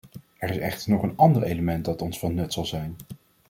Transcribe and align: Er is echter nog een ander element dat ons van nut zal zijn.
Er 0.37 0.49
is 0.49 0.57
echter 0.57 0.91
nog 0.91 1.03
een 1.03 1.17
ander 1.17 1.43
element 1.43 1.85
dat 1.85 2.01
ons 2.01 2.19
van 2.19 2.33
nut 2.33 2.53
zal 2.53 2.65
zijn. 2.65 2.95